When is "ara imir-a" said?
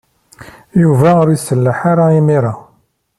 1.91-2.53